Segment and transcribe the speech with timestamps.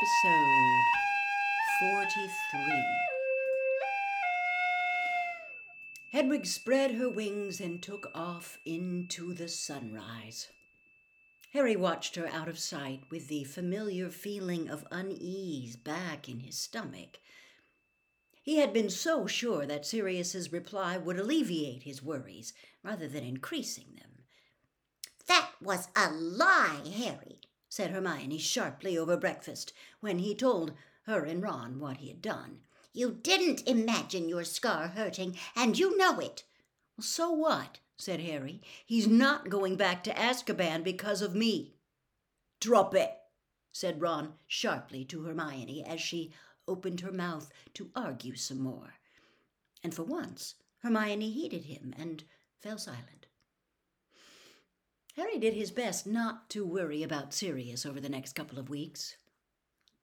[0.00, 0.82] episode
[1.78, 2.84] 43.
[6.12, 10.48] Hedwig spread her wings and took off into the sunrise.
[11.52, 16.56] Harry watched her out of sight with the familiar feeling of unease back in his
[16.56, 17.18] stomach.
[18.42, 23.96] He had been so sure that Sirius's reply would alleviate his worries rather than increasing
[23.98, 24.24] them.
[25.26, 27.40] That was a lie, Harry,
[27.70, 32.60] said Hermione sharply over breakfast when he told her and Ron what he had done.
[32.92, 36.42] You didn't imagine your scar hurting, and you know it.
[36.96, 37.78] Well, so what?
[37.96, 38.60] said Harry.
[38.84, 41.74] He's not going back to Azkaban because of me.
[42.58, 43.16] Drop it,
[43.72, 46.32] said Ron sharply to Hermione as she
[46.66, 48.94] opened her mouth to argue some more.
[49.82, 52.24] And for once, Hermione heeded him and
[52.58, 53.19] fell silent.
[55.30, 59.16] Harry did his best not to worry about Sirius over the next couple of weeks.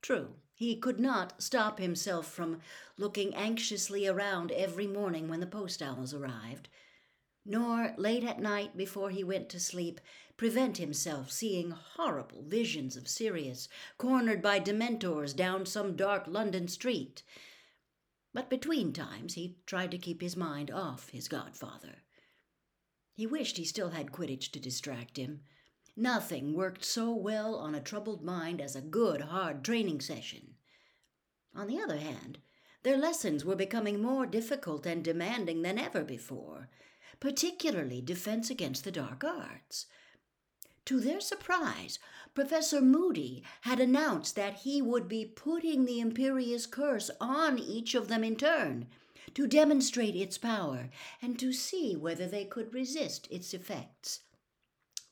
[0.00, 2.60] True, he could not stop himself from
[2.96, 6.68] looking anxiously around every morning when the post owls arrived,
[7.44, 10.00] nor late at night before he went to sleep
[10.36, 13.68] prevent himself seeing horrible visions of Sirius
[13.98, 17.24] cornered by dementors down some dark London street.
[18.32, 22.04] But between times he tried to keep his mind off his godfather.
[23.16, 25.40] He wished he still had Quidditch to distract him.
[25.96, 30.56] Nothing worked so well on a troubled mind as a good, hard training session.
[31.54, 32.36] On the other hand,
[32.82, 36.68] their lessons were becoming more difficult and demanding than ever before,
[37.18, 39.86] particularly defense against the dark arts.
[40.84, 41.98] To their surprise,
[42.34, 48.08] Professor Moody had announced that he would be putting the Imperius Curse on each of
[48.08, 48.88] them in turn
[49.34, 54.20] to demonstrate its power and to see whether they could resist its effects.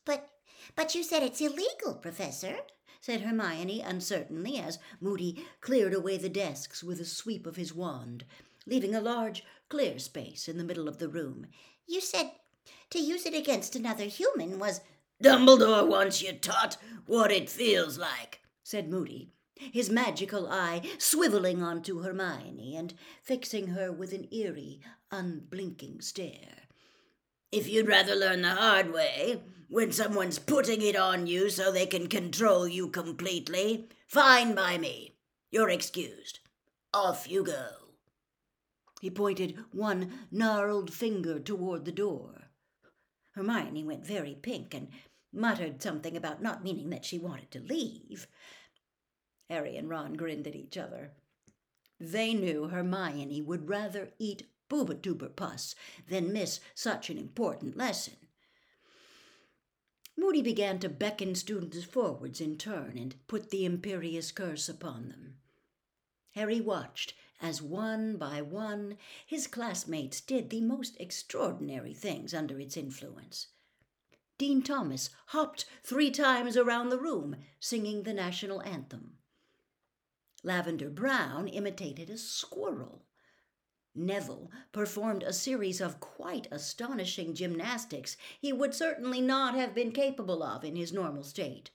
[0.04, 0.30] But
[0.76, 2.56] but you said it's illegal, Professor,
[3.00, 8.24] said Hermione uncertainly as Moody cleared away the desks with a sweep of his wand,
[8.66, 11.46] leaving a large clear space in the middle of the room.
[11.86, 12.32] You said
[12.90, 14.80] to use it against another human was
[15.22, 22.00] Dumbledore wants you taught what it feels like, said Moody, his magical eye swiveling onto
[22.00, 26.68] Hermione and fixing her with an eerie, unblinking stare.
[27.52, 31.86] If you'd rather learn the hard way, when someone's putting it on you so they
[31.86, 35.14] can control you completely, fine by me.
[35.50, 36.40] You're excused.
[36.92, 37.68] Off you go.
[39.00, 42.50] He pointed one gnarled finger toward the door.
[43.32, 44.88] Hermione went very pink and
[45.32, 48.26] muttered something about not meaning that she wanted to leave.
[49.54, 51.12] Harry and Ron grinned at each other.
[52.00, 55.76] They knew Hermione would rather eat booba pus
[56.08, 58.16] than miss such an important lesson.
[60.16, 65.36] Moody began to beckon students forwards in turn and put the Imperius curse upon them.
[66.32, 72.76] Harry watched as one by one his classmates did the most extraordinary things under its
[72.76, 73.46] influence.
[74.36, 79.13] Dean Thomas hopped three times around the room, singing the national anthem.
[80.44, 83.02] Lavender Brown imitated a squirrel.
[83.94, 90.42] Neville performed a series of quite astonishing gymnastics he would certainly not have been capable
[90.42, 91.70] of in his normal state.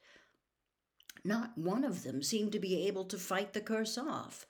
[1.24, 4.46] Not one of them seemed to be able to fight the curse off,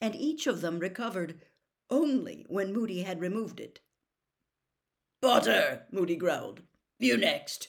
[0.00, 1.42] and each of them recovered
[1.90, 3.80] only when Moody had removed it.
[5.20, 6.62] Potter, Moody growled.
[6.98, 7.68] You next.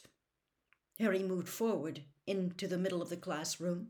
[0.98, 3.90] Harry moved forward into the middle of the classroom,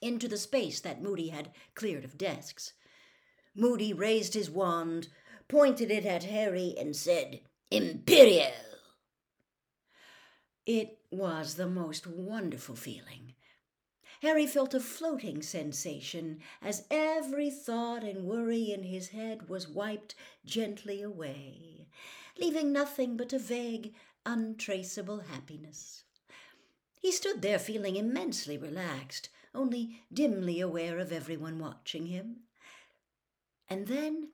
[0.00, 2.72] into the space that Moody had cleared of desks.
[3.54, 5.08] Moody raised his wand,
[5.48, 7.40] pointed it at Harry, and said,
[7.70, 8.52] Imperio!
[10.66, 13.34] It was the most wonderful feeling.
[14.22, 20.14] Harry felt a floating sensation as every thought and worry in his head was wiped
[20.44, 21.88] gently away,
[22.38, 23.94] leaving nothing but a vague,
[24.26, 26.04] untraceable happiness.
[27.00, 32.36] He stood there feeling immensely relaxed, only dimly aware of everyone watching him.
[33.68, 34.30] And then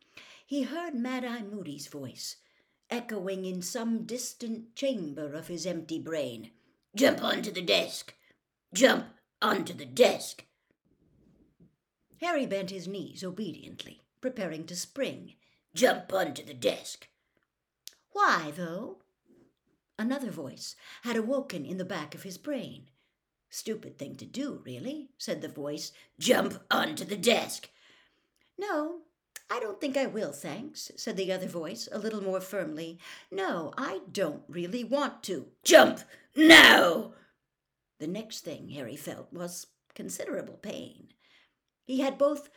[0.47, 2.37] he heard Mad Eye Moody's voice,
[2.91, 6.51] echoing in some distant chamber of his empty brain.
[6.95, 8.15] Jump onto the desk!
[8.73, 9.07] Jump
[9.43, 10.45] onto the desk!
[12.21, 15.35] Harry bent his knees obediently, preparing to spring.
[15.75, 17.09] Jump onto the desk!
[18.13, 19.03] Why, though?
[19.99, 22.89] Another voice had awoken in the back of his brain.
[23.50, 25.93] Stupid thing to do, really, said the voice.
[26.19, 27.70] Jump onto the desk!
[28.58, 29.02] No,
[29.48, 32.98] I don't think I will, thanks, said the other voice, a little more firmly.
[33.31, 35.46] No, I don't really want to.
[35.64, 36.00] Jump!
[36.34, 37.12] Now!
[37.98, 41.08] The next thing Harry felt was considerable pain.
[41.84, 42.50] He had both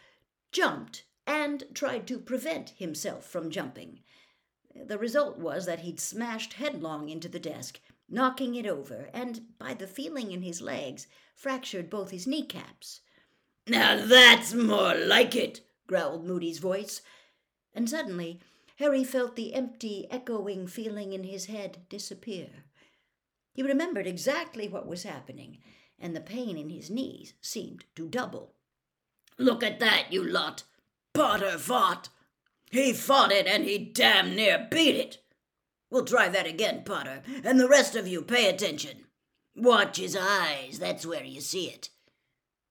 [0.51, 4.00] jumped and tried to prevent himself from jumping.
[4.75, 7.80] The result was that he'd smashed headlong into the desk,
[8.12, 13.02] knocking it over, and, by the feeling in his legs, fractured both his kneecaps.
[13.68, 17.02] Now that's more like it, growled Moody's voice,
[17.74, 18.40] and suddenly
[18.78, 22.66] Harry felt the empty, echoing feeling in his head disappear.
[23.54, 25.60] He remembered exactly what was happening,
[26.00, 28.56] and the pain in his knees seemed to double.
[29.38, 30.64] Look at that, you lot!
[31.14, 32.10] Potter fought!
[32.72, 35.18] He fought it and he damn near beat it!
[35.89, 39.06] We'll try that again, Potter, and the rest of you pay attention.
[39.56, 41.89] Watch his eyes, that's where you see it.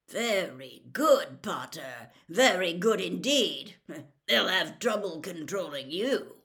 [0.09, 2.11] Very good, Potter.
[2.29, 3.75] Very good indeed.
[4.29, 6.37] They'll have trouble controlling you.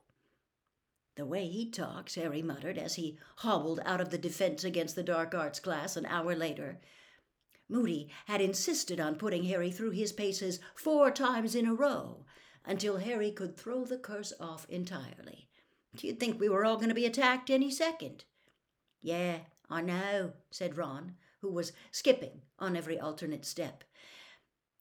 [1.15, 5.03] The way he talks, Harry muttered as he hobbled out of the Defense Against the
[5.03, 6.81] Dark Arts class an hour later.
[7.69, 12.25] Moody had insisted on putting Harry through his paces four times in a row
[12.65, 15.49] until Harry could throw the curse off entirely.
[16.01, 18.25] You'd think we were all going to be attacked any second.
[19.01, 23.83] Yeah, I know, said Ron, who was skipping on every alternate step.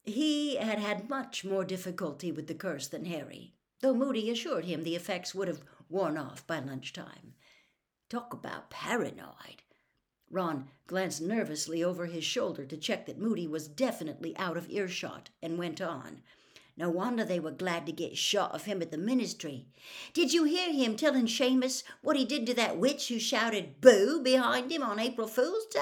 [0.05, 4.83] He had had much more difficulty with the curse than Harry, though Moody assured him
[4.83, 7.35] the effects would have worn off by lunchtime.
[8.09, 9.63] Talk about paranoid.
[10.31, 15.31] Ron glanced nervously over his shoulder to check that Moody was definitely out of earshot
[15.43, 16.23] and went on.
[16.77, 19.67] No wonder they were glad to get shot of him at the ministry.
[20.15, 24.21] Did you hear him telling Seamus what he did to that witch who shouted boo
[24.23, 25.81] behind him on April Fool's Day?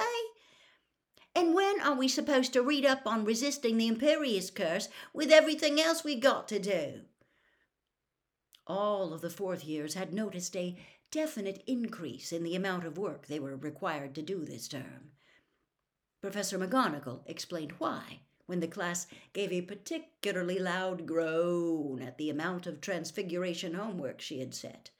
[1.34, 5.80] And when are we supposed to read up on resisting the Imperius curse with everything
[5.80, 7.02] else we got to do?
[8.66, 10.76] All of the fourth years had noticed a
[11.12, 15.12] definite increase in the amount of work they were required to do this term.
[16.20, 18.20] Professor McGonagall explained why
[18.50, 24.40] when the class gave a particularly loud groan at the amount of transfiguration homework she
[24.40, 24.90] had set.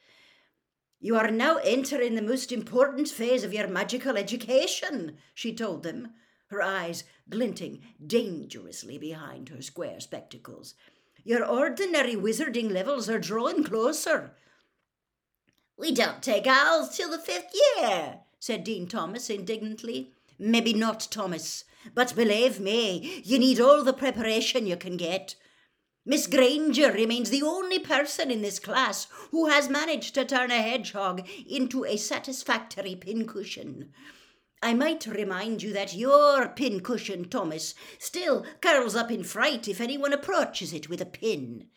[1.00, 6.12] You are now entering the most important phase of your magical education, she told them,
[6.46, 10.74] her eyes glinting dangerously behind her square spectacles.
[11.24, 14.32] Your ordinary wizarding levels are drawing closer.
[15.76, 20.12] We don't take owls till the fifth year, said Dean Thomas indignantly.
[20.38, 21.64] Maybe not, Thomas,
[21.94, 25.34] but believe me, you need all the preparation you can get.
[26.04, 30.62] Miss Granger remains the only person in this class who has managed to turn a
[30.62, 33.92] hedgehog into a satisfactory pincushion.
[34.62, 40.12] I might remind you that your pincushion, Thomas, still curls up in fright if anyone
[40.12, 41.68] approaches it with a pin.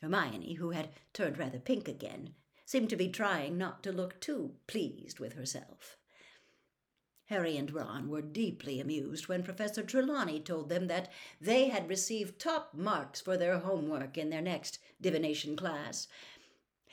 [0.00, 2.34] Hermione, who had turned rather pink again,
[2.66, 5.98] seemed to be trying not to look too pleased with herself.
[7.32, 12.38] Harry and Ron were deeply amused when Professor Trelawney told them that they had received
[12.38, 16.08] top marks for their homework in their next divination class.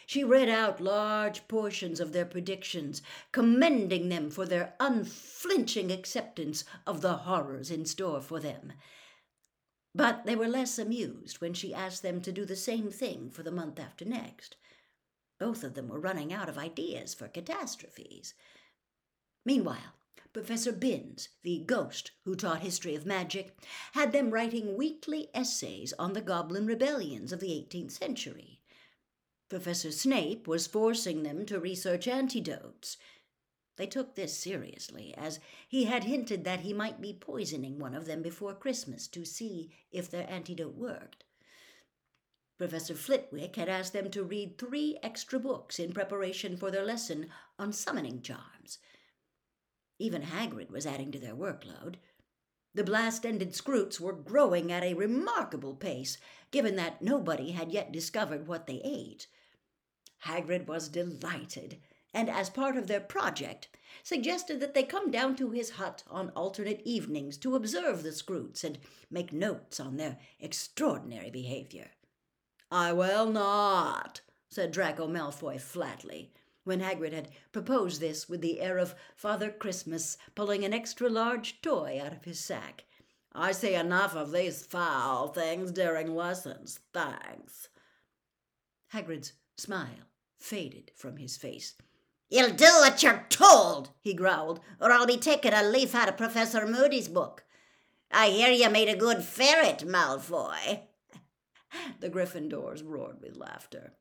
[0.06, 3.02] She read out large portions of their predictions,
[3.34, 8.72] commending them for their unflinching acceptance of the horrors in store for them.
[9.94, 13.44] But they were less amused when she asked them to do the same thing for
[13.44, 14.56] the month after next.
[15.38, 18.34] Both of them were running out of ideas for catastrophes.
[19.44, 19.99] Meanwhile,
[20.32, 23.58] Professor Binns, the ghost who taught history of magic,
[23.94, 28.62] had them writing weekly essays on the goblin rebellions of the 18th century.
[29.50, 32.98] Professor Snape was forcing them to research antidotes.
[33.78, 38.06] They took this seriously, as he had hinted that he might be poisoning one of
[38.06, 41.24] them before Christmas to see if their antidote worked.
[42.60, 47.32] Professor Flitwick had asked them to read three extra books in preparation for their lesson
[47.58, 48.78] on summoning charms.
[50.00, 51.96] Even Hagrid was adding to their workload.
[52.74, 56.18] The blast ended Skrewts were growing at a remarkable pace,
[56.52, 59.28] given that nobody had yet discovered what they ate.
[60.26, 61.82] Hagrid was delighted,
[62.14, 63.68] and as part of their project,
[64.04, 68.64] suggested that they come down to his hut on alternate evenings to observe the Skrewts
[68.64, 68.80] and
[69.12, 71.92] make notes on their extraordinary behavior.
[72.72, 76.32] I will not, said Draco Malfoy flatly
[76.70, 81.64] when Hagrid had proposed this with the air of Father Christmas pulling an extra large
[81.64, 82.84] toy out of his sack.
[83.34, 87.70] I see enough of these foul things during lessons, thanks.
[88.94, 90.06] Hagrid's smile
[90.38, 91.74] faded from his face.
[92.30, 96.18] You'll do what you're told, he growled, or I'll be taking a leaf out of
[96.18, 97.46] Professor Moody's book.
[98.12, 100.82] I hear you made a good ferret, Malfoy.
[102.00, 103.94] the Gryffindors roared with laughter.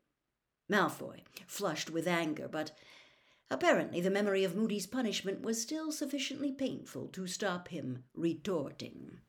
[0.68, 2.72] Malfoy flushed with anger, but
[3.50, 9.20] Apparently, the memory of Moody's punishment was still sufficiently painful to stop him retorting.